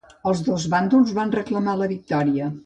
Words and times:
Els 0.29 0.39
dos 0.47 0.63
bàndols 0.75 1.13
van 1.19 1.35
reclamar 1.37 1.77
la 1.83 1.91
victòria. 1.93 2.51